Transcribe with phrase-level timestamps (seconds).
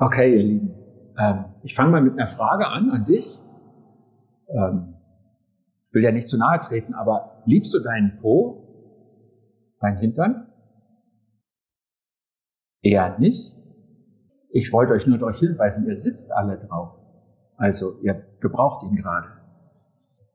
[0.00, 0.74] Okay, ihr Lieben.
[1.18, 3.42] Ähm, ich fange mal mit einer Frage an an dich.
[4.48, 4.94] Ähm,
[5.82, 8.62] ich will ja nicht zu nahe treten, aber liebst du deinen Po,
[9.80, 10.52] deinen Hintern?
[12.80, 13.56] Eher nicht.
[14.50, 17.02] Ich wollte euch nur darauf hinweisen, ihr sitzt alle drauf.
[17.56, 19.28] Also ihr gebraucht ihn gerade.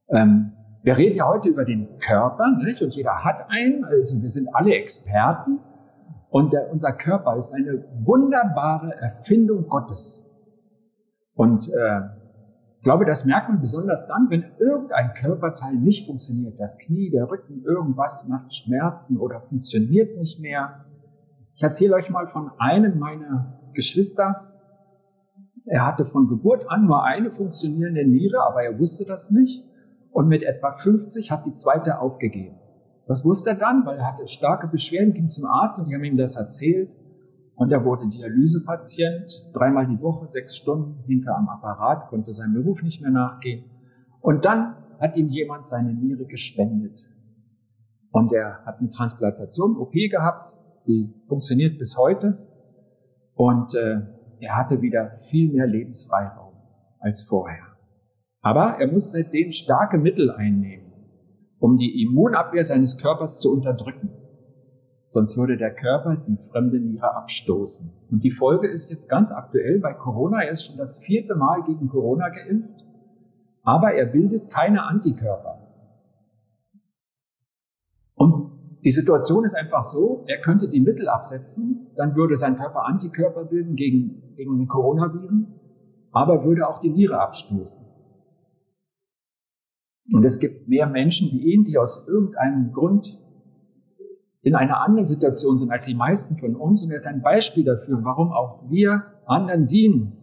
[0.09, 0.51] Ähm,
[0.83, 2.81] wir reden ja heute über den Körper, nicht?
[2.81, 3.85] Und jeder hat einen.
[3.85, 5.59] Also wir sind alle Experten.
[6.33, 10.27] Und der, unser Körper ist eine wunderbare Erfindung Gottes.
[11.35, 11.99] Und äh,
[12.77, 16.59] ich glaube, das merkt man besonders dann, wenn irgendein Körperteil nicht funktioniert.
[16.59, 20.85] Das Knie, der Rücken, irgendwas macht Schmerzen oder funktioniert nicht mehr.
[21.53, 24.55] Ich erzähle euch mal von einem meiner Geschwister.
[25.65, 29.63] Er hatte von Geburt an nur eine funktionierende Niere, aber er wusste das nicht.
[30.09, 32.57] Und mit etwa 50 hat die zweite aufgegeben.
[33.07, 36.03] Das wusste er dann, weil er hatte starke Beschwerden, ging zum Arzt und die haben
[36.03, 36.89] ihm das erzählt.
[37.55, 42.81] Und er wurde Dialysepatient, dreimal die Woche, sechs Stunden hinter am Apparat, konnte seinem Beruf
[42.81, 43.65] nicht mehr nachgehen.
[44.21, 46.99] Und dann hat ihm jemand seine Niere gespendet.
[48.11, 50.55] Und er hat eine Transplantation, OP gehabt,
[50.87, 52.37] die funktioniert bis heute.
[53.35, 54.01] Und äh,
[54.39, 56.53] er hatte wieder viel mehr Lebensfreiraum
[56.99, 57.63] als vorher.
[58.41, 60.92] Aber er muss seitdem starke Mittel einnehmen
[61.63, 64.09] um die Immunabwehr seines Körpers zu unterdrücken.
[65.07, 67.89] Sonst würde der Körper die fremde Niere abstoßen.
[68.11, 70.41] Und die Folge ist jetzt ganz aktuell bei Corona.
[70.41, 72.85] Er ist schon das vierte Mal gegen Corona geimpft,
[73.61, 75.65] aber er bildet keine Antikörper.
[78.15, 82.83] Und die Situation ist einfach so, er könnte die Mittel absetzen, dann würde sein Körper
[82.87, 85.61] Antikörper bilden gegen, gegen die Coronaviren,
[86.11, 87.92] aber würde auch die Niere abstoßen.
[90.11, 93.19] Und es gibt mehr Menschen wie ihn, die aus irgendeinem Grund
[94.41, 96.83] in einer anderen Situation sind als die meisten von uns.
[96.83, 100.17] Und er ist ein Beispiel dafür, warum auch wir anderen dienen,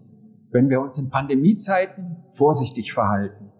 [0.50, 3.50] wenn wir uns in Pandemiezeiten vorsichtig verhalten.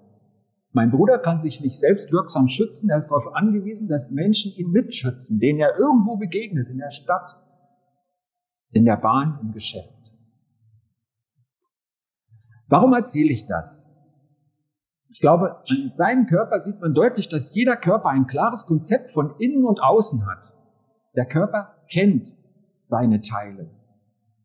[0.73, 2.91] Mein Bruder kann sich nicht selbst wirksam schützen.
[2.91, 7.37] Er ist darauf angewiesen, dass Menschen ihn mitschützen, denen er irgendwo begegnet, in der Stadt,
[8.71, 10.13] in der Bahn, im Geschäft.
[12.69, 13.90] Warum erzähle ich das?
[15.21, 19.35] Ich glaube, an seinem Körper sieht man deutlich, dass jeder Körper ein klares Konzept von
[19.39, 20.55] innen und außen hat.
[21.15, 22.29] Der Körper kennt
[22.81, 23.69] seine Teile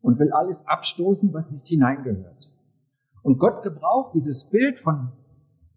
[0.02, 2.52] und will alles abstoßen, was nicht hineingehört.
[3.24, 5.14] Und Gott gebraucht dieses Bild von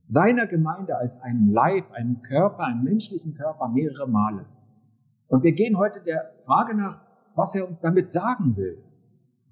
[0.05, 4.47] seiner Gemeinde als einen Leib, einen Körper, einen menschlichen Körper mehrere Male.
[5.29, 7.03] Und wir gehen heute der Frage nach,
[7.37, 8.83] was er uns damit sagen will.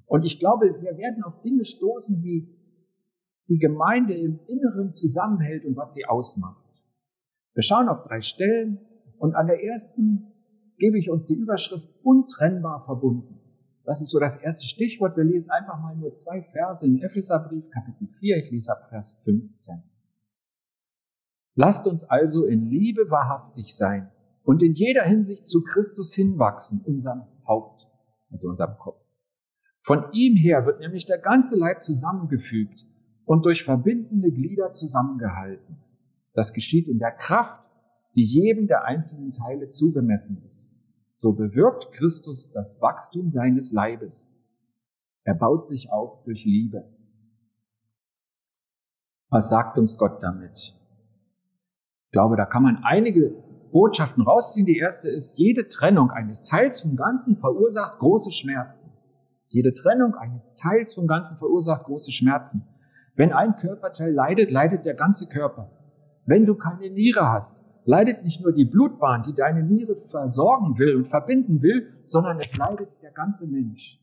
[0.07, 2.56] Und ich glaube, wir werden auf Dinge stoßen wie
[3.49, 6.65] die Gemeinde im Inneren zusammenhält und was sie ausmacht.
[7.55, 8.81] Wir schauen auf drei Stellen
[9.19, 10.33] und an der ersten
[10.79, 13.41] gebe ich uns die Überschrift untrennbar verbunden.
[13.85, 15.17] Das ist so das erste Stichwort.
[15.17, 18.37] Wir lesen einfach mal nur zwei Verse in Epheserbrief, Kapitel 4.
[18.39, 19.83] Ich lese ab Vers 15.
[21.55, 24.11] Lasst uns also in Liebe wahrhaftig sein
[24.43, 27.89] und in jeder Hinsicht zu Christus hinwachsen, unserem Haupt,
[28.31, 29.01] also unserem Kopf.
[29.81, 32.87] Von ihm her wird nämlich der ganze Leib zusammengefügt
[33.27, 35.77] und durch verbindende Glieder zusammengehalten.
[36.33, 37.63] Das geschieht in der Kraft,
[38.15, 40.79] die jedem der einzelnen Teile zugemessen ist.
[41.15, 44.35] So bewirkt Christus das Wachstum seines Leibes.
[45.25, 46.85] Er baut sich auf durch Liebe.
[49.29, 50.75] Was sagt uns Gott damit?
[52.05, 53.31] Ich glaube, da kann man einige
[53.73, 54.67] Botschaften rausziehen.
[54.67, 58.93] Die erste ist, jede Trennung eines Teils vom Ganzen verursacht große Schmerzen.
[59.49, 62.69] Jede Trennung eines Teils vom Ganzen verursacht große Schmerzen.
[63.17, 65.71] Wenn ein Körperteil leidet, leidet der ganze Körper.
[66.27, 70.97] Wenn du keine Niere hast, leidet nicht nur die Blutbahn, die deine Niere versorgen will
[70.97, 74.03] und verbinden will, sondern es leidet der ganze Mensch.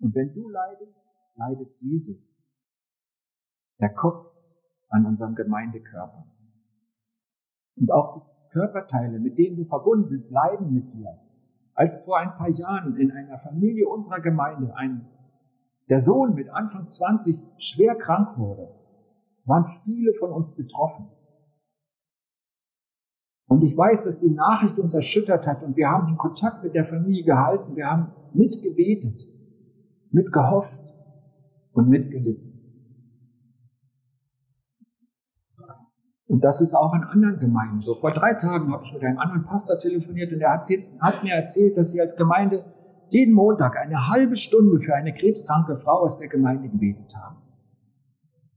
[0.00, 1.02] Und wenn du leidest,
[1.36, 2.40] leidet Jesus,
[3.80, 4.24] der Kopf
[4.88, 6.24] an unserem Gemeindekörper.
[7.76, 11.18] Und auch die Körperteile, mit denen du verbunden bist, leiden mit dir.
[11.74, 15.10] Als vor ein paar Jahren in einer Familie unserer Gemeinde ein
[15.88, 18.68] der Sohn mit Anfang 20 schwer krank wurde,
[19.44, 21.10] waren viele von uns betroffen.
[23.46, 26.74] Und ich weiß, dass die Nachricht uns erschüttert hat und wir haben den Kontakt mit
[26.74, 29.22] der Familie gehalten, wir haben mitgebetet,
[30.10, 30.80] mitgehofft
[31.72, 32.54] und mitgelitten.
[36.26, 37.94] Und das ist auch in anderen Gemeinden so.
[37.94, 40.66] Vor drei Tagen habe ich mit einem anderen Pastor telefoniert und er hat,
[41.00, 42.64] hat mir erzählt, dass sie als Gemeinde
[43.08, 47.36] jeden Montag eine halbe Stunde für eine krebskranke Frau aus der Gemeinde gebetet haben.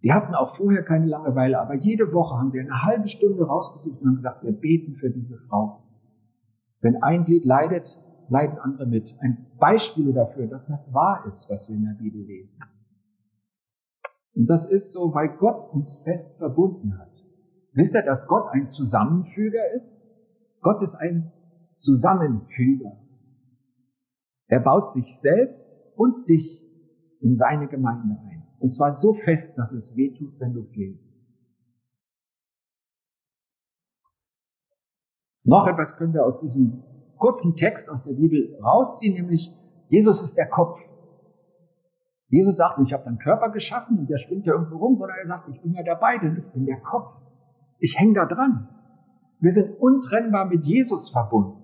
[0.03, 4.01] Die hatten auch vorher keine Langeweile, aber jede Woche haben sie eine halbe Stunde rausgesucht
[4.01, 5.83] und haben gesagt, wir beten für diese Frau.
[6.81, 9.15] Wenn ein Glied leidet, leiden andere mit.
[9.19, 12.63] Ein Beispiel dafür, dass das wahr ist, was wir in der Bibel lesen.
[14.35, 17.25] Und das ist so, weil Gott uns fest verbunden hat.
[17.73, 20.05] Wisst ihr, dass Gott ein Zusammenfüger ist?
[20.61, 21.31] Gott ist ein
[21.77, 22.97] Zusammenfüger.
[24.47, 26.63] Er baut sich selbst und dich
[27.21, 28.43] in seine Gemeinde ein.
[28.59, 31.25] Und zwar so fest, dass es weh tut, wenn du fehlst.
[35.43, 36.83] Noch etwas können wir aus diesem
[37.17, 39.49] kurzen Text aus der Bibel rausziehen, nämlich
[39.89, 40.77] Jesus ist der Kopf.
[42.29, 45.17] Jesus sagt nicht, ich habe einen Körper geschaffen und der springt ja irgendwo rum, sondern
[45.17, 47.13] er sagt, ich bin ja dabei, denn ich bin der Kopf.
[47.79, 48.67] Ich hänge da dran.
[49.39, 51.56] Wir sind untrennbar mit Jesus verbunden.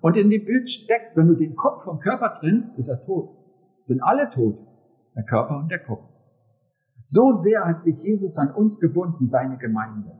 [0.00, 3.30] Und in dem Bild steckt, wenn du den Kopf vom Körper trennst, ist er tot.
[3.84, 4.58] Sind alle tot.
[5.16, 6.06] Der Körper und der Kopf.
[7.04, 10.12] So sehr hat sich Jesus an uns gebunden, seine Gemeinde.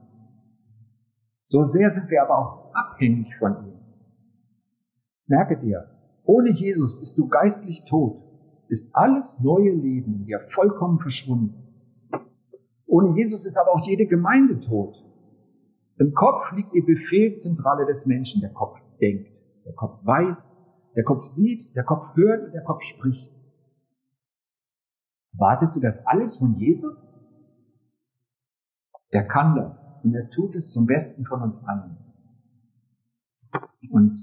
[1.43, 3.79] So sehr sind wir aber auch abhängig von ihm.
[5.27, 5.89] Merke dir,
[6.25, 8.23] ohne Jesus bist du geistlich tot,
[8.69, 11.69] ist alles neue Leben dir vollkommen verschwunden.
[12.87, 15.05] Ohne Jesus ist aber auch jede Gemeinde tot.
[15.99, 18.41] Im Kopf liegt die Befehlszentrale des Menschen.
[18.41, 19.29] Der Kopf denkt,
[19.69, 20.56] der Kopf weiß,
[20.97, 23.31] der Kopf sieht, der Kopf hört und der Kopf spricht.
[25.32, 27.15] Wartest du das alles von Jesus?
[29.11, 31.99] Er kann das und er tut es zum Besten von uns allen.
[33.91, 34.20] Und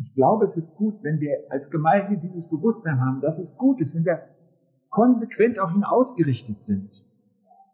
[0.00, 3.80] ich glaube, es ist gut, wenn wir als Gemeinde dieses Bewusstsein haben, dass es gut
[3.80, 4.22] ist, wenn wir
[4.88, 6.90] konsequent auf ihn ausgerichtet sind.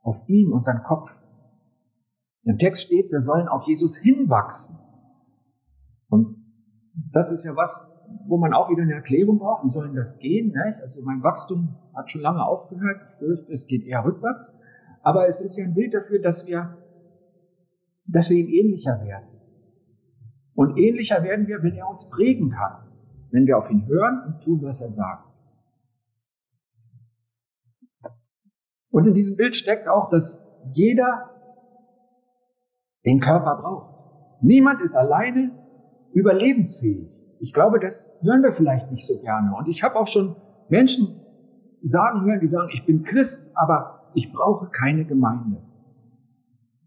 [0.03, 1.11] Auf ihn, unseren Kopf.
[2.43, 4.79] Im Text steht, wir sollen auf Jesus hinwachsen.
[6.09, 6.46] Und
[6.97, 7.93] das ist ja was,
[8.27, 9.65] wo man auch wieder eine Erklärung braucht.
[9.65, 10.49] Wie soll denn das gehen?
[10.49, 10.81] Nicht?
[10.81, 13.01] Also mein Wachstum hat schon lange aufgehört.
[13.11, 14.61] Ich fürchte, es geht eher rückwärts.
[15.03, 16.79] Aber es ist ja ein Bild dafür, dass wir,
[18.07, 19.29] dass wir ihm ähnlicher werden.
[20.55, 22.89] Und ähnlicher werden wir, wenn er uns prägen kann.
[23.31, 25.27] Wenn wir auf ihn hören und tun, was er sagt.
[28.91, 31.31] Und in diesem Bild steckt auch, dass jeder
[33.05, 34.43] den Körper braucht.
[34.43, 35.66] Niemand ist alleine
[36.17, 37.11] überlebensfähig.
[37.41, 39.55] Ich glaube, das hören wir vielleicht nicht so gerne.
[39.55, 40.35] Und ich habe auch schon
[40.71, 41.21] Menschen
[41.83, 45.63] sagen hören, die sagen, ich bin Christ, aber ich brauche keine Gemeinde.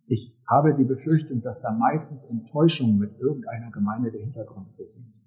[0.08, 5.24] Ich habe die Befürchtung, dass da meistens Enttäuschungen mit irgendeiner Gemeinde der Hintergrund für sind.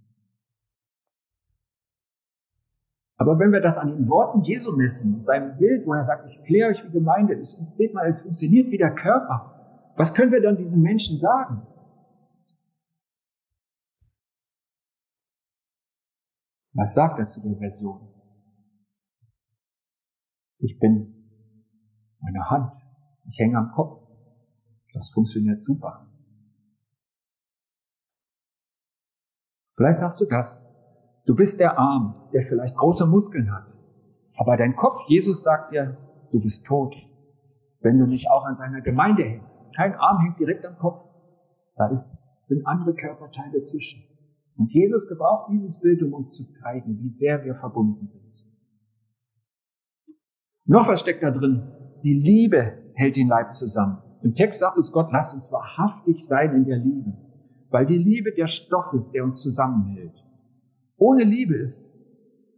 [3.18, 6.42] Aber wenn wir das an den Worten Jesu messen, seinem Bild, wo er sagt, ich
[6.42, 10.32] kläre euch wie Gemeinde ist, und seht mal, es funktioniert wie der Körper, was können
[10.32, 11.62] wir dann diesen Menschen sagen?
[16.74, 18.08] Was sagt er zu der Version?
[20.58, 21.12] Ich bin
[22.20, 22.72] meine Hand,
[23.28, 23.94] ich hänge am Kopf,
[24.94, 26.08] das funktioniert super.
[29.74, 30.68] Vielleicht sagst du das.
[31.24, 33.66] Du bist der Arm, der vielleicht große Muskeln hat.
[34.36, 35.96] Aber dein Kopf, Jesus sagt dir,
[36.30, 36.94] du bist tot,
[37.80, 39.74] wenn du nicht auch an seiner Gemeinde hängst.
[39.74, 41.00] Kein Arm hängt direkt am Kopf.
[41.76, 44.11] Da ist, sind andere Körperteile zwischen.
[44.56, 48.46] Und Jesus gebraucht dieses Bild, um uns zu zeigen, wie sehr wir verbunden sind.
[50.64, 51.62] Noch was steckt da drin?
[52.04, 53.98] Die Liebe hält den Leib zusammen.
[54.22, 57.16] Im Text sagt uns Gott, lasst uns wahrhaftig sein in der Liebe,
[57.70, 60.14] weil die Liebe der Stoff ist, der uns zusammenhält.
[60.96, 61.92] Ohne Liebe ist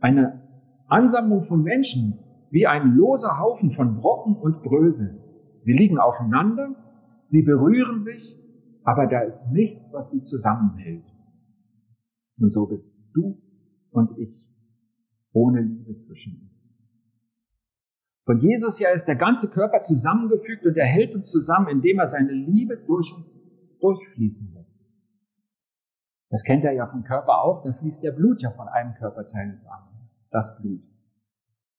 [0.01, 0.43] eine
[0.89, 2.19] Ansammlung von Menschen
[2.51, 5.19] wie ein loser Haufen von Brocken und Bröseln.
[5.59, 6.75] Sie liegen aufeinander,
[7.25, 8.39] sie berühren sich,
[8.85, 11.14] aber da ist nichts, was sie zusammenhält.
[12.39, 13.41] Und so bist du
[13.91, 14.49] und ich
[15.33, 16.81] ohne Liebe zwischen uns.
[18.25, 22.07] Von Jesus her ist der ganze Körper zusammengefügt und er hält uns zusammen, indem er
[22.07, 23.47] seine Liebe durch uns
[23.81, 24.81] durchfließen lässt.
[26.31, 29.51] Das kennt er ja vom Körper auch, da fließt der Blut ja von einem Körperteil
[29.51, 30.09] ins andere.
[30.31, 30.83] Das Blut.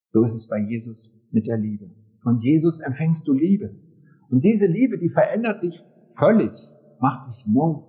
[0.09, 1.89] So ist es bei Jesus mit der Liebe.
[2.19, 3.75] Von Jesus empfängst du Liebe.
[4.29, 5.81] Und diese Liebe, die verändert dich
[6.13, 6.53] völlig,
[6.99, 7.81] macht dich neu,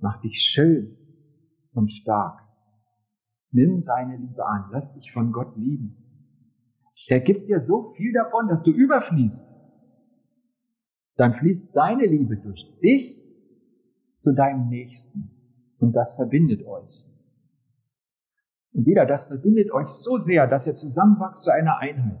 [0.00, 0.99] macht dich schön
[1.72, 2.40] und stark.
[3.52, 5.96] Nimm seine Liebe an, lass dich von Gott lieben.
[7.08, 9.56] Er gibt dir so viel davon, dass du überfließt.
[11.16, 13.22] Dann fließt seine Liebe durch dich
[14.18, 15.30] zu deinem Nächsten.
[15.78, 17.06] Und das verbindet euch.
[18.72, 22.20] Und wieder, das verbindet euch so sehr, dass ihr zusammenwachst zu einer Einheit.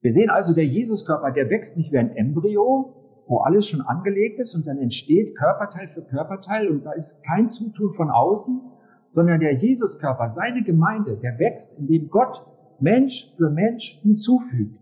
[0.00, 3.01] Wir sehen also, der Jesuskörper, der wächst nicht wie ein Embryo,
[3.32, 7.50] wo alles schon angelegt ist und dann entsteht Körperteil für Körperteil und da ist kein
[7.50, 8.60] Zutun von außen,
[9.08, 12.46] sondern der Jesuskörper, seine Gemeinde, der wächst, indem Gott
[12.78, 14.78] Mensch für Mensch hinzufügt.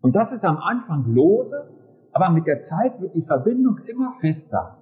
[0.00, 1.68] Und das ist am Anfang lose,
[2.12, 4.78] aber mit der Zeit wird die Verbindung immer fester.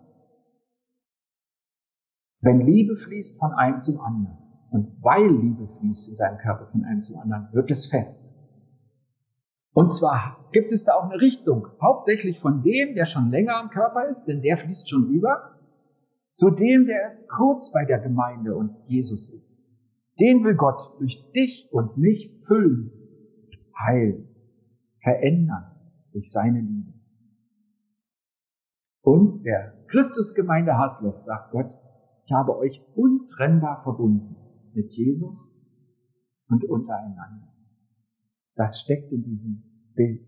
[2.43, 4.37] Wenn Liebe fließt von einem zum anderen
[4.71, 8.30] und weil Liebe fließt in seinem Körper von einem zum anderen, wird es fest.
[9.73, 13.71] Und zwar gibt es da auch eine Richtung, hauptsächlich von dem, der schon länger am
[13.71, 15.59] Körper ist, denn der fließt schon über,
[16.33, 19.62] zu dem, der erst kurz bei der Gemeinde und Jesus ist.
[20.19, 22.91] Den will Gott durch dich und mich füllen,
[23.79, 24.29] heilen,
[24.95, 25.71] verändern
[26.12, 26.93] durch seine Liebe.
[29.03, 31.71] Uns, der Christusgemeinde Hasloch, sagt Gott,
[32.25, 34.37] ich habe euch untrennbar verbunden
[34.75, 35.57] mit Jesus
[36.49, 37.50] und untereinander.
[38.61, 39.62] Das steckt in diesem
[39.95, 40.21] Bild.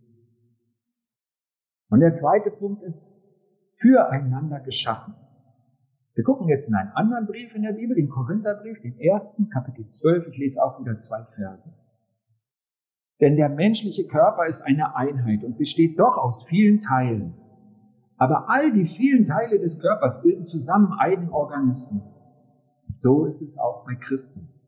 [1.91, 3.15] Und der zweite Punkt ist,
[3.77, 5.13] füreinander geschaffen.
[6.15, 9.87] Wir gucken jetzt in einen anderen Brief in der Bibel, den Korintherbrief, den ersten, Kapitel
[9.87, 10.29] 12.
[10.29, 11.75] Ich lese auch wieder zwei Verse.
[13.21, 17.35] Denn der menschliche Körper ist eine Einheit und besteht doch aus vielen Teilen.
[18.17, 22.27] Aber all die vielen Teile des Körpers bilden zusammen einen Organismus.
[22.97, 24.62] So ist es auch bei Christus.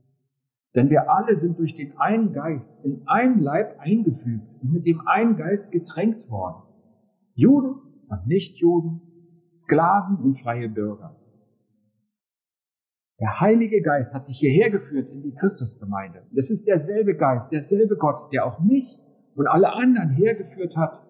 [0.75, 5.07] Denn wir alle sind durch den einen Geist in einen Leib eingefügt und mit dem
[5.07, 6.63] einen Geist getränkt worden.
[7.35, 7.77] Juden
[8.09, 9.01] und Nichtjuden,
[9.53, 11.17] Sklaven und freie Bürger.
[13.21, 16.27] Der Heilige Geist hat dich hierher geführt in die Christusgemeinde.
[16.33, 18.99] Das ist derselbe Geist, derselbe Gott, der auch mich
[19.37, 21.07] und alle anderen hergeführt hat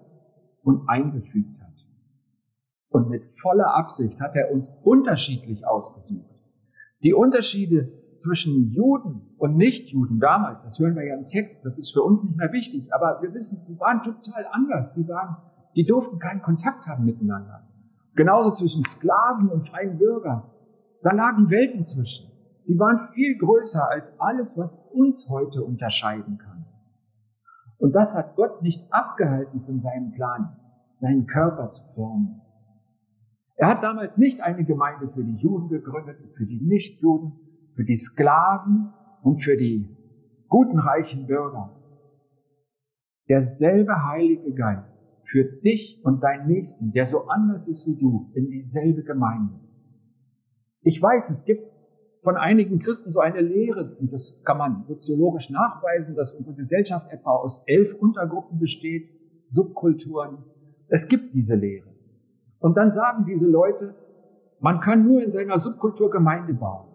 [0.63, 1.87] und eingefügt hat.
[2.91, 6.31] Und mit voller Absicht hat er uns unterschiedlich ausgesucht.
[7.03, 11.93] Die Unterschiede zwischen Juden und Nichtjuden damals, das hören wir ja im Text, das ist
[11.93, 14.95] für uns nicht mehr wichtig, aber wir wissen, die waren total anders.
[14.95, 15.37] Die waren,
[15.75, 17.69] die durften keinen Kontakt haben miteinander.
[18.15, 20.45] Genauso zwischen Sklaven und freien Bürgern.
[21.03, 22.31] Da lagen Welten zwischen.
[22.67, 26.65] Die waren viel größer als alles, was uns heute unterscheiden kann.
[27.79, 30.57] Und das hat Gott nicht abgehalten von seinem Plan,
[30.95, 32.41] seinen Körper zu formen.
[33.57, 37.33] Er hat damals nicht eine Gemeinde für die Juden gegründet, für die Nichtjuden,
[37.75, 39.89] für die Sklaven und für die
[40.49, 41.75] guten, reichen Bürger.
[43.29, 48.51] Derselbe Heilige Geist führt dich und deinen Nächsten, der so anders ist wie du, in
[48.51, 49.59] dieselbe Gemeinde.
[50.83, 51.63] Ich weiß, es gibt
[52.23, 57.11] von einigen Christen so eine Lehre, und das kann man soziologisch nachweisen, dass unsere Gesellschaft
[57.11, 59.11] etwa aus elf Untergruppen besteht,
[59.49, 60.45] Subkulturen.
[60.89, 61.89] Es gibt diese Lehre.
[62.61, 63.95] Und dann sagen diese Leute,
[64.61, 66.94] man kann nur in seiner Subkultur Gemeinde bauen.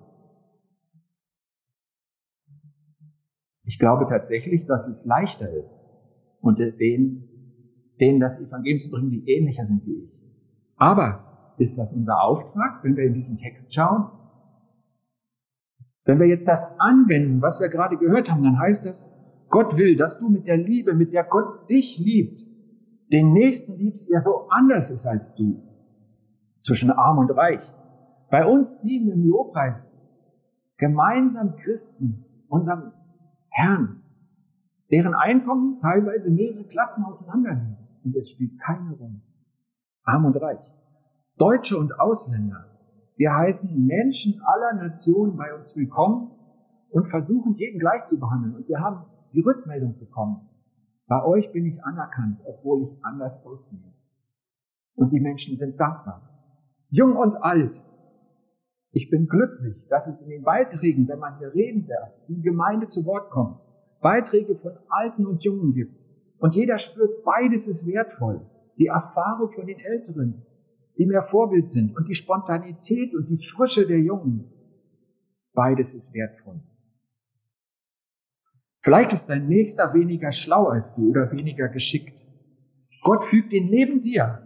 [3.70, 5.96] Ich glaube tatsächlich, dass es leichter ist,
[6.42, 7.30] unter denen,
[8.00, 10.12] denen das Evangelium zu bringen, die ähnlicher sind wie ich.
[10.76, 14.10] Aber ist das unser Auftrag, wenn wir in diesen Text schauen?
[16.04, 19.16] Wenn wir jetzt das anwenden, was wir gerade gehört haben, dann heißt das,
[19.50, 22.42] Gott will, dass du mit der Liebe, mit der Gott dich liebt,
[23.14, 25.62] den Nächsten liebst, der so anders ist als du,
[26.60, 27.72] zwischen arm und reich.
[28.32, 30.02] Bei uns dienen im Lobpreis
[30.78, 32.94] gemeinsam Christen, unserem
[33.60, 34.02] Herrn,
[34.90, 37.78] deren Einkommen teilweise mehrere Klassen auseinander liegen.
[38.06, 39.22] Und es spielt keine Rolle.
[40.04, 40.74] Arm und reich.
[41.38, 42.66] Deutsche und Ausländer.
[43.18, 46.32] Wir heißen Menschen aller Nationen bei uns willkommen
[46.90, 48.56] und versuchen jeden gleich zu behandeln.
[48.56, 50.48] Und wir haben die Rückmeldung bekommen.
[51.08, 53.94] Bei euch bin ich anerkannt, obwohl ich anders aussehe.
[54.96, 56.22] Und die Menschen sind dankbar.
[56.88, 57.84] Jung und alt.
[58.92, 62.88] Ich bin glücklich, dass es in den Beiträgen, wenn man hier reden darf, die Gemeinde
[62.88, 63.60] zu Wort kommt,
[64.02, 66.00] Beiträge von Alten und Jungen gibt.
[66.40, 68.42] Und jeder spürt, beides ist wertvoll.
[68.78, 70.46] Die Erfahrung von den Älteren
[71.00, 74.52] die mehr Vorbild sind und die Spontanität und die Frische der Jungen.
[75.54, 76.60] Beides ist wertvoll.
[78.82, 82.14] Vielleicht ist dein Nächster weniger schlau als du oder weniger geschickt.
[83.02, 84.46] Gott fügt ihn neben dir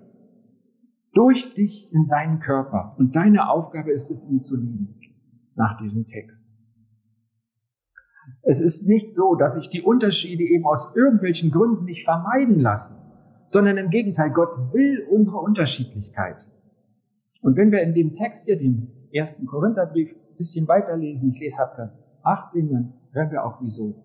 [1.14, 5.00] durch dich in seinen Körper und deine Aufgabe ist es, ihn zu lieben
[5.56, 6.48] nach diesem Text.
[8.42, 13.04] Es ist nicht so, dass sich die Unterschiede eben aus irgendwelchen Gründen nicht vermeiden lassen
[13.46, 16.48] sondern im Gegenteil, Gott will unsere Unterschiedlichkeit.
[17.42, 21.62] Und wenn wir in dem Text hier, dem ersten Korintherbrief, ein bisschen weiterlesen, ich lese
[21.62, 23.96] ab Vers 18, dann hören wir auch wieso.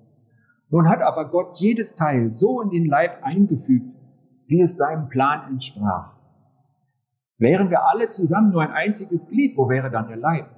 [0.70, 3.86] Nun hat aber Gott jedes Teil so in den Leib eingefügt,
[4.48, 6.17] wie es seinem Plan entsprach.
[7.38, 10.50] Wären wir alle zusammen nur ein einziges Glied, wo wäre dann der Leib?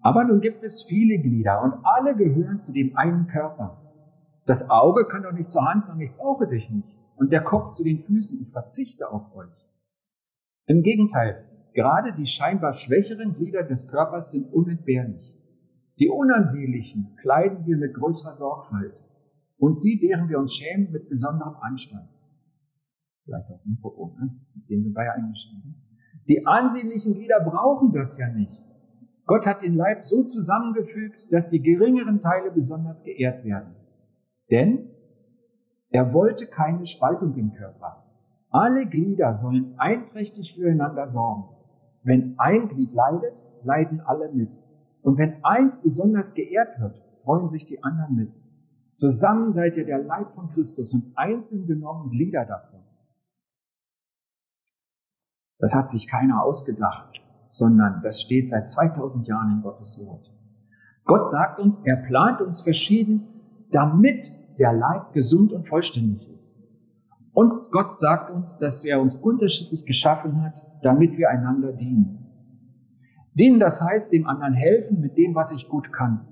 [0.00, 3.78] Aber nun gibt es viele Glieder und alle gehören zu dem einen Körper.
[4.46, 7.72] Das Auge kann doch nicht zur Hand sagen, ich brauche dich nicht und der Kopf
[7.72, 9.50] zu den Füßen, ich verzichte auf euch.
[10.66, 15.36] Im Gegenteil, gerade die scheinbar schwächeren Glieder des Körpers sind unentbehrlich.
[15.98, 19.04] Die unansehnlichen kleiden wir mit größerer Sorgfalt
[19.58, 22.08] und die, deren wir uns schämen, mit besonderem Anstand.
[23.24, 24.40] Vielleicht auch Mikrofon, ne?
[24.54, 25.74] mit dem sind wir ja eingeschrieben.
[26.28, 28.62] Die ansehnlichen Glieder brauchen das ja nicht.
[29.26, 33.74] Gott hat den Leib so zusammengefügt, dass die geringeren Teile besonders geehrt werden.
[34.50, 34.90] Denn
[35.90, 38.04] er wollte keine Spaltung im Körper.
[38.50, 41.44] Alle Glieder sollen einträchtig füreinander sorgen.
[42.02, 44.60] Wenn ein Glied leidet, leiden alle mit.
[45.02, 48.32] Und wenn eins besonders geehrt wird, freuen sich die anderen mit.
[48.90, 52.80] Zusammen seid ihr der Leib von Christus und einzeln genommen Glieder davon.
[55.62, 60.28] Das hat sich keiner ausgedacht, sondern das steht seit 2000 Jahren in Gottes Wort.
[61.04, 63.28] Gott sagt uns, er plant uns verschieden,
[63.70, 66.60] damit der Leib gesund und vollständig ist.
[67.32, 72.26] Und Gott sagt uns, dass er uns unterschiedlich geschaffen hat, damit wir einander dienen.
[73.34, 76.26] Dienen, das heißt, dem anderen helfen mit dem, was ich gut kann.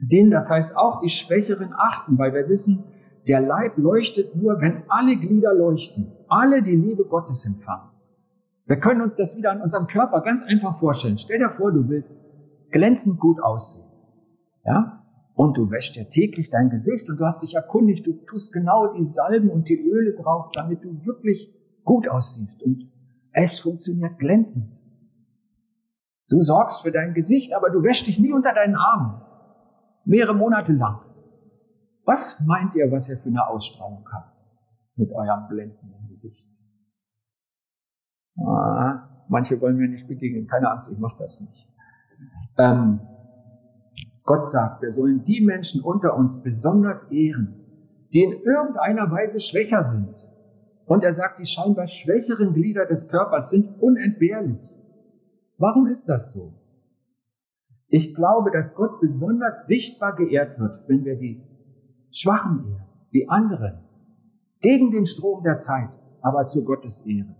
[0.00, 2.86] Dienen, das heißt auch die Schwächeren achten, weil wir wissen,
[3.28, 7.95] der Leib leuchtet nur, wenn alle Glieder leuchten, alle die Liebe Gottes empfangen.
[8.66, 11.18] Wir können uns das wieder an unserem Körper ganz einfach vorstellen.
[11.18, 12.24] Stell dir vor, du willst
[12.70, 13.86] glänzend gut aussehen.
[14.64, 15.04] Ja?
[15.34, 18.92] Und du wäschst dir täglich dein Gesicht und du hast dich erkundigt, du tust genau
[18.94, 21.54] die Salben und die Öle drauf, damit du wirklich
[21.84, 22.90] gut aussiehst und
[23.32, 24.72] es funktioniert glänzend.
[26.28, 29.20] Du sorgst für dein Gesicht, aber du wäschst dich nie unter deinen Armen.
[30.04, 31.00] Mehrere Monate lang.
[32.04, 34.36] Was meint ihr, was ihr für eine Ausstrahlung habt
[34.96, 36.45] mit eurem glänzenden Gesicht?
[38.38, 40.46] Ah, manche wollen mir nicht begegnen.
[40.46, 41.68] Keine Angst, ich mache das nicht.
[42.58, 43.00] Ähm,
[44.24, 47.54] Gott sagt, wir sollen die Menschen unter uns besonders ehren,
[48.12, 50.14] die in irgendeiner Weise schwächer sind.
[50.84, 54.64] Und er sagt, die scheinbar schwächeren Glieder des Körpers sind unentbehrlich.
[55.58, 56.54] Warum ist das so?
[57.88, 61.42] Ich glaube, dass Gott besonders sichtbar geehrt wird, wenn wir die
[62.10, 63.84] Schwachen ehren, die anderen,
[64.60, 65.90] gegen den Strom der Zeit,
[66.20, 67.36] aber zu Gottes Ehre.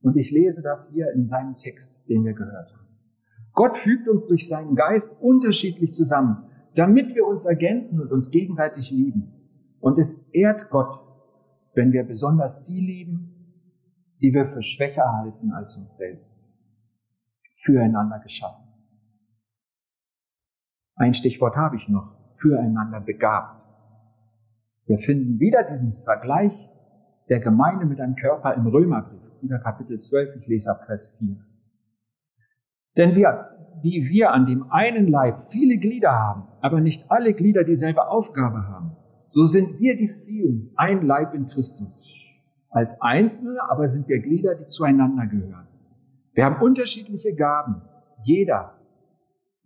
[0.00, 2.86] Und ich lese das hier in seinem Text, den wir gehört haben.
[3.52, 8.90] Gott fügt uns durch seinen Geist unterschiedlich zusammen, damit wir uns ergänzen und uns gegenseitig
[8.90, 9.32] lieben.
[9.80, 10.94] Und es ehrt Gott,
[11.74, 13.38] wenn wir besonders die lieben,
[14.20, 16.38] die wir für schwächer halten als uns selbst
[17.54, 18.64] füreinander geschaffen.
[20.94, 23.64] Ein Stichwort habe ich noch, füreinander begabt.
[24.86, 26.70] Wir finden wieder diesen Vergleich
[27.28, 31.36] der Gemeinde mit einem Körper im Römerbrief, wieder Kapitel 12, ich lese ab Vers 4.
[32.96, 33.50] Denn wir,
[33.82, 38.66] wie wir an dem einen Leib viele Glieder haben, aber nicht alle Glieder dieselbe Aufgabe
[38.68, 38.96] haben,
[39.28, 42.08] so sind wir die vielen ein Leib in Christus.
[42.70, 45.66] Als Einzelne aber sind wir Glieder, die zueinander gehören.
[46.32, 47.82] Wir haben unterschiedliche Gaben.
[48.22, 48.78] Jeder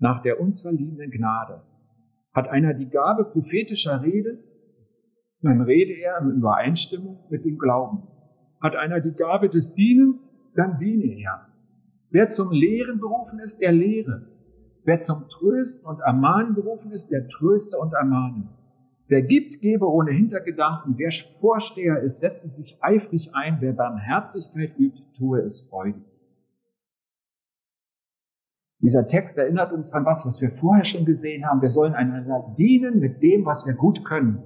[0.02, 1.62] nach der uns verliehenen Gnade.
[2.34, 4.38] Hat einer die Gabe prophetischer Rede,
[5.42, 8.08] dann rede er in Übereinstimmung mit dem Glauben.
[8.62, 11.48] Hat einer die Gabe des Dienens, dann diene er.
[12.10, 14.28] Wer zum Lehren berufen ist, der lehre.
[14.84, 18.48] Wer zum Trösten und Ermahnen berufen ist, der tröste und ermahne.
[19.08, 20.94] Wer gibt, gebe ohne Hintergedanken.
[20.96, 23.58] Wer Vorsteher ist, setze sich eifrig ein.
[23.60, 26.02] Wer Barmherzigkeit übt, tue es freudig.
[28.80, 31.60] Dieser Text erinnert uns an was, was wir vorher schon gesehen haben.
[31.60, 34.42] Wir sollen einander dienen mit dem, was wir gut können.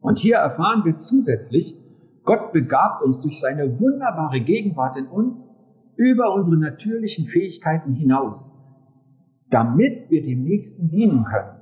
[0.00, 1.80] Und hier erfahren wir zusätzlich,
[2.26, 5.58] Gott begabt uns durch seine wunderbare Gegenwart in uns
[5.96, 8.62] über unsere natürlichen Fähigkeiten hinaus,
[9.48, 11.60] damit wir dem Nächsten dienen können.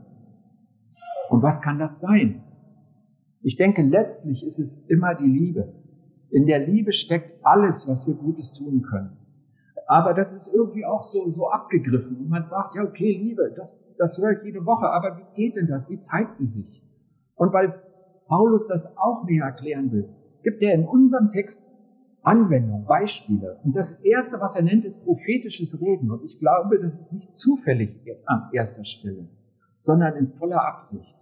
[1.28, 2.42] Und was kann das sein?
[3.42, 5.72] Ich denke, letztlich ist es immer die Liebe.
[6.30, 9.24] In der Liebe steckt alles, was wir Gutes tun können
[9.86, 12.16] aber das ist irgendwie auch so, so abgegriffen.
[12.16, 15.56] Und man sagt, ja, okay, Liebe, das, das höre ich jede Woche, aber wie geht
[15.56, 15.90] denn das?
[15.90, 16.82] Wie zeigt sie sich?
[17.34, 17.82] Und weil
[18.26, 20.08] Paulus das auch näher erklären will,
[20.44, 21.70] gibt er in unserem Text
[22.22, 23.60] Anwendung, Beispiele.
[23.64, 26.10] Und das erste, was er nennt, ist prophetisches Reden.
[26.10, 29.28] Und ich glaube, das ist nicht zufällig erst an erster Stelle,
[29.78, 31.14] sondern in voller Absicht.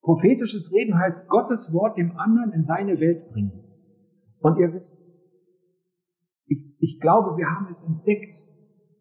[0.00, 3.64] Prophetisches Reden heißt Gottes Wort dem anderen in seine Welt bringen.
[4.40, 5.06] Und ihr wisst,
[6.78, 8.34] ich glaube, wir haben es entdeckt.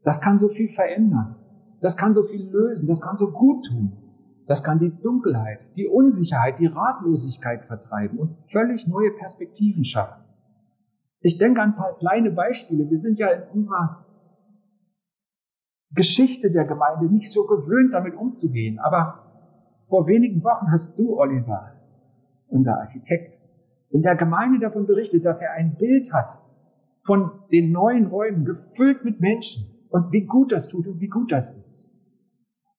[0.03, 1.37] Das kann so viel verändern.
[1.79, 2.87] Das kann so viel lösen.
[2.87, 4.10] Das kann so gut tun.
[4.51, 10.25] Das kann die Dunkelheit, die Unsicherheit, die Ratlosigkeit vertreiben und völlig neue Perspektiven schaffen.
[11.21, 12.89] Ich denke an ein paar kleine Beispiele.
[12.89, 14.05] Wir sind ja in unserer
[15.91, 18.77] Geschichte der Gemeinde nicht so gewöhnt, damit umzugehen.
[18.79, 21.71] Aber vor wenigen Wochen hast du, Oliver,
[22.49, 23.39] unser Architekt,
[23.89, 26.41] in der Gemeinde davon berichtet, dass er ein Bild hat
[26.99, 31.31] von den neuen Räumen, gefüllt mit Menschen und wie gut das tut und wie gut
[31.31, 31.89] das ist.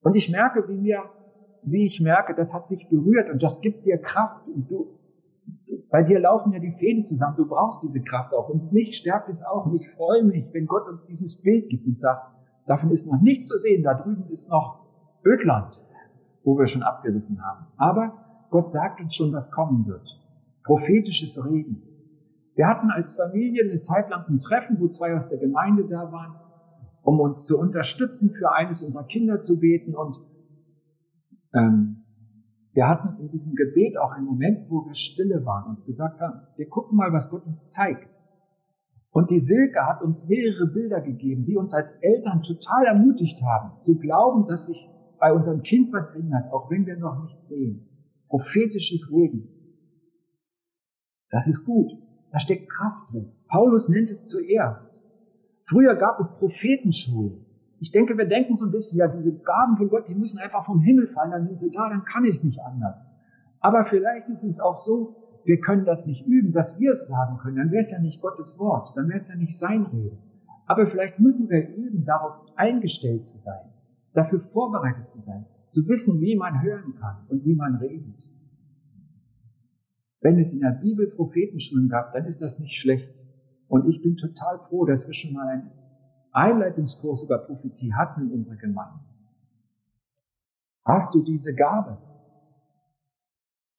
[0.03, 1.03] Und ich merke, wie mir,
[1.62, 4.98] wie ich merke, das hat mich berührt und das gibt dir Kraft und du,
[5.90, 9.29] bei dir laufen ja die Fäden zusammen, du brauchst diese Kraft auch und mich stärkt
[9.29, 12.33] es auch und ich freue mich, wenn Gott uns dieses Bild gibt und sagt,
[12.66, 13.83] Davon ist noch nichts zu sehen.
[13.83, 14.87] Da drüben ist noch
[15.25, 15.81] Ödland,
[16.44, 17.66] wo wir schon abgerissen haben.
[17.77, 20.20] Aber Gott sagt uns schon, was kommen wird.
[20.64, 21.83] Prophetisches Reden.
[22.55, 26.12] Wir hatten als Familie eine Zeit lang ein Treffen, wo zwei aus der Gemeinde da
[26.12, 26.37] waren,
[27.03, 29.96] um uns zu unterstützen, für eines unserer Kinder zu beten.
[29.96, 30.20] Und
[31.55, 32.05] ähm,
[32.73, 36.41] wir hatten in diesem Gebet auch einen Moment, wo wir stille waren und gesagt haben,
[36.57, 38.09] wir gucken mal, was Gott uns zeigt.
[39.11, 43.79] Und die Silke hat uns mehrere Bilder gegeben, die uns als Eltern total ermutigt haben,
[43.81, 44.88] zu glauben, dass sich
[45.19, 47.88] bei unserem Kind was ändert, auch wenn wir noch nichts sehen.
[48.29, 49.49] Prophetisches Reden.
[51.31, 51.93] Das ist gut.
[52.31, 53.33] Da steckt Kraft drin.
[53.49, 55.03] Paulus nennt es zuerst.
[55.65, 57.45] Früher gab es Prophetenschulen.
[57.83, 60.64] Ich denke, wir denken so ein bisschen, ja, diese Gaben von Gott, die müssen einfach
[60.64, 63.12] vom Himmel fallen, dann sind sie da, dann kann ich nicht anders.
[63.59, 67.38] Aber vielleicht ist es auch so, wir können das nicht üben, dass wir es sagen
[67.38, 70.16] können, dann wäre es ja nicht Gottes Wort, dann wäre es ja nicht sein Reden.
[70.66, 73.73] Aber vielleicht müssen wir üben, darauf eingestellt zu sein,
[74.12, 78.31] dafür vorbereitet zu sein, zu wissen, wie man hören kann und wie man redet.
[80.21, 83.12] Wenn es in der Bibel Prophetenschulen gab, dann ist das nicht schlecht.
[83.66, 85.82] Und ich bin total froh, dass wir schon mal einen
[86.33, 89.01] Einleitungskurs über Prophetie hatten in unserer Gemeinde.
[90.85, 91.99] Hast du diese Gabe?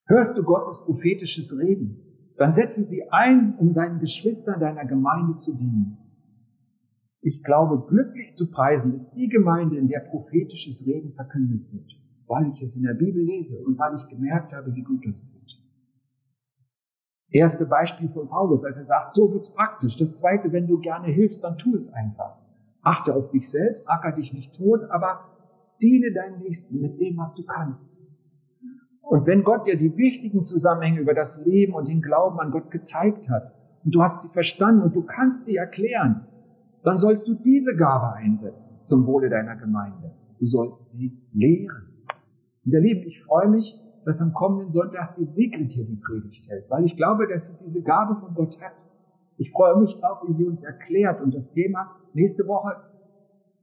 [0.06, 2.04] Hörst du Gottes prophetisches Reden,
[2.38, 5.98] dann setze sie ein, um deinen Geschwistern deiner Gemeinde zu dienen.
[7.22, 11.90] Ich glaube, glücklich zu preisen ist die Gemeinde, in der prophetisches Reden verkündet wird,
[12.28, 15.32] weil ich es in der Bibel lese und weil ich gemerkt habe, wie gut das
[15.32, 15.42] tut.
[17.30, 19.98] Erste Beispiel von Paulus, als er sagt, so wird's praktisch.
[19.98, 22.43] Das zweite, wenn du gerne hilfst, dann tu es einfach.
[22.84, 25.32] Achte auf dich selbst, acker dich nicht tot, aber
[25.82, 28.00] diene deinen Nächsten mit dem, was du kannst.
[29.02, 32.72] Und wenn Gott dir die wichtigen Zusammenhänge über das Leben und den Glauben an Gott
[32.72, 36.28] gezeigt hat und du hast sie verstanden und du kannst sie erklären,
[36.84, 40.12] dann sollst du diese Gabe einsetzen zum Wohle deiner Gemeinde.
[40.40, 41.88] Du sollst sie lehren.
[42.66, 46.50] Und ihr Lieben, ich freue mich, dass am kommenden Sonntag die Sigrid hier die Predigt
[46.50, 48.86] hält, weil ich glaube, dass sie diese Gabe von Gott hat.
[49.44, 51.20] Ich freue mich drauf, wie sie uns erklärt.
[51.20, 52.78] Und das Thema nächste Woche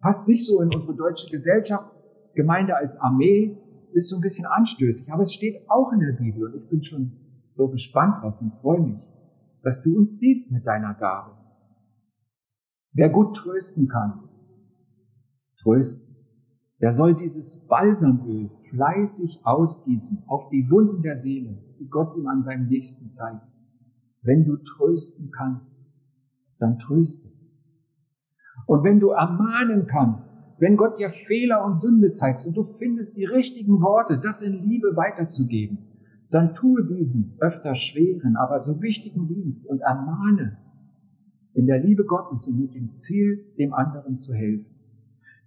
[0.03, 1.90] passt nicht so in unsere deutsche Gesellschaft.
[2.35, 3.57] Gemeinde als Armee,
[3.93, 6.83] ist so ein bisschen anstößig, aber es steht auch in der Bibel und ich bin
[6.83, 7.12] schon
[7.53, 9.01] so gespannt drauf und freue mich,
[9.62, 11.33] dass du uns dienst mit deiner Gabe.
[12.93, 14.29] Wer gut trösten kann,
[15.57, 16.14] trösten.
[16.79, 22.43] Wer soll dieses Balsamöl fleißig ausgießen auf die Wunden der Seele, die Gott ihm an
[22.43, 23.49] seinem Nächsten zeigt.
[24.22, 25.78] Wenn du trösten kannst,
[26.59, 27.30] dann tröste.
[28.66, 33.16] Und wenn du ermahnen kannst, wenn Gott dir Fehler und Sünde zeigt und du findest
[33.16, 35.78] die richtigen Worte, das in Liebe weiterzugeben,
[36.30, 40.56] dann tue diesen öfter schweren, aber so wichtigen Dienst und ermahne
[41.54, 44.74] in der Liebe Gottes und mit dem Ziel, dem anderen zu helfen.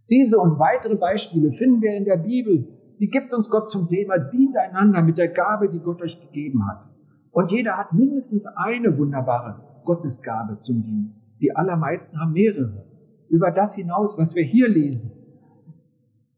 [0.10, 2.68] Diese und weitere Beispiele finden wir in der Bibel.
[3.00, 6.68] Die gibt uns Gott zum Thema, dient einander mit der Gabe, die Gott euch gegeben
[6.68, 6.93] hat.
[7.34, 11.34] Und jeder hat mindestens eine wunderbare Gottesgabe zum Dienst.
[11.42, 12.86] Die allermeisten haben mehrere
[13.28, 15.12] über das hinaus, was wir hier lesen.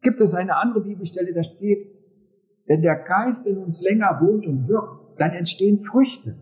[0.02, 1.92] Gibt es eine andere Bibelstelle, da steht,
[2.66, 6.38] wenn der Geist in uns länger wohnt und wirkt, dann entstehen Früchte.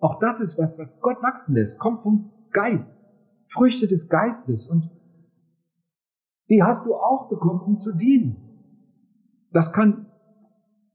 [0.00, 3.04] Auch das ist was, was Gott wachsen lässt, kommt vom Geist.
[3.48, 4.66] Früchte des Geistes.
[4.66, 4.90] Und
[6.48, 8.36] die hast du auch bekommen, um zu dienen.
[9.52, 10.06] Das kann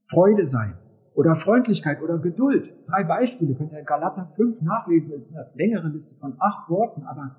[0.02, 0.79] Freude sein
[1.14, 2.72] oder Freundlichkeit oder Geduld.
[2.86, 5.12] Drei Beispiele könnt ihr in Galater 5 nachlesen.
[5.12, 7.36] Das ist eine längere Liste von acht Worten, aber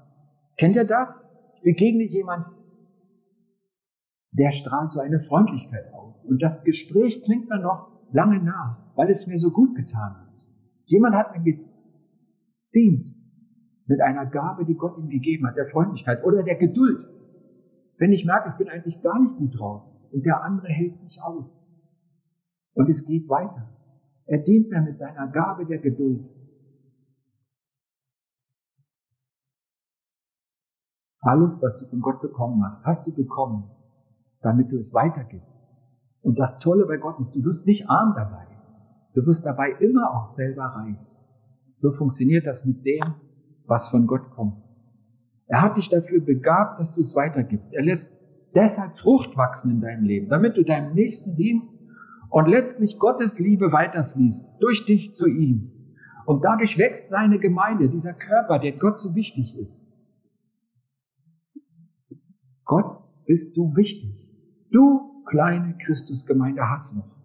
[0.57, 1.31] kennt ihr das?
[1.63, 2.47] begegne jemand,
[4.31, 6.25] der strahlt so eine Freundlichkeit aus.
[6.25, 10.27] Und das Gespräch klingt mir noch lange nach, weil es mir so gut getan hat.
[10.86, 11.60] Jemand hat mir
[12.71, 13.10] gedient
[13.86, 17.05] mit einer Gabe, die Gott ihm gegeben hat, der Freundlichkeit oder der Geduld.
[17.97, 21.21] Wenn ich merke, ich bin eigentlich gar nicht gut draus und der andere hält mich
[21.21, 21.67] aus.
[22.73, 23.69] Und es geht weiter.
[24.25, 26.29] Er dient mir mit seiner Gabe der Geduld.
[31.19, 33.69] Alles, was du von Gott bekommen hast, hast du bekommen,
[34.41, 35.69] damit du es weitergibst.
[36.21, 38.47] Und das Tolle bei Gott ist, du wirst nicht arm dabei.
[39.13, 40.97] Du wirst dabei immer auch selber reich.
[41.73, 43.15] So funktioniert das mit dem,
[43.65, 44.63] was von Gott kommt.
[45.47, 47.73] Er hat dich dafür begabt, dass du es weitergibst.
[47.73, 48.21] Er lässt
[48.55, 51.81] deshalb Frucht wachsen in deinem Leben, damit du deinem nächsten Dienst
[52.32, 55.72] und letztlich Gottes Liebe weiterfließt, durch dich zu ihm.
[56.26, 59.98] Und dadurch wächst seine Gemeinde, dieser Körper, der Gott so wichtig ist.
[62.63, 64.30] Gott bist du wichtig.
[64.72, 67.17] Du kleine Christusgemeinde Hassloch.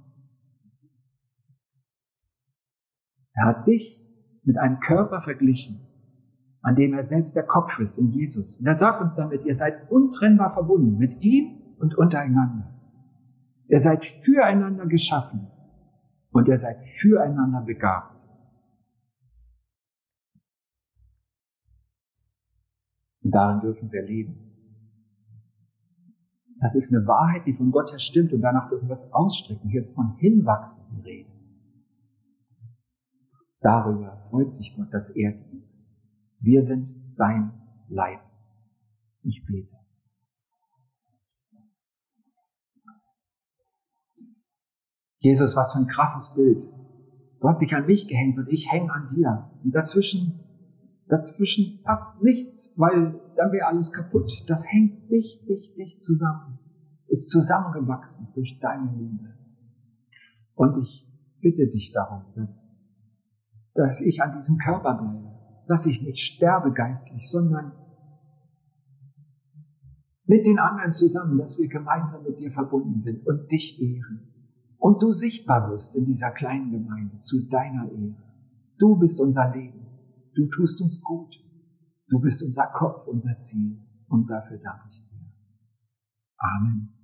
[3.35, 4.05] Er hat dich
[4.42, 5.87] mit einem Körper verglichen,
[6.62, 8.59] an dem er selbst der Kopf ist in Jesus.
[8.59, 12.76] Und er sagt uns damit, ihr seid untrennbar verbunden mit ihm und untereinander.
[13.68, 15.50] Ihr seid füreinander geschaffen
[16.31, 18.29] und ihr seid füreinander begabt.
[23.22, 24.46] Und darin dürfen wir leben.
[26.61, 29.68] Das ist eine Wahrheit, die von Gott her stimmt und danach dürfen wir es ausstrecken.
[29.68, 31.31] Hier ist von Hinwachsen Rede.
[33.61, 35.66] Darüber freut sich Gott, dass er dient.
[36.38, 37.52] Wir sind sein
[37.88, 38.20] Leib.
[39.22, 39.76] Ich bete.
[45.27, 46.62] Jesus, was für ein krasses Bild.
[47.41, 49.51] Du hast dich an mich gehängt und ich hänge an dir.
[49.65, 50.39] Und dazwischen,
[51.09, 54.31] dazwischen passt nichts, weil dann wäre alles kaputt.
[54.47, 56.61] Das hängt dicht, dicht, dicht zusammen.
[57.09, 59.35] Ist zusammengewachsen durch deine Liebe.
[60.55, 62.77] Und ich bitte dich darum, dass,
[63.75, 65.35] dass ich an diesem Körper bleibe,
[65.67, 67.73] dass ich nicht sterbe geistlich, sondern
[70.25, 74.36] mit den anderen zusammen, dass wir gemeinsam mit dir verbunden sind und dich ehren
[74.87, 78.22] und du sichtbar wirst in dieser kleinen Gemeinde zu deiner Ehre.
[78.79, 79.85] Du bist unser Leben.
[80.33, 81.35] Du tust uns gut.
[82.07, 83.85] Du bist unser Kopf, unser Ziel.
[84.07, 85.18] Und dafür danke ich dir.
[86.38, 86.95] Amen.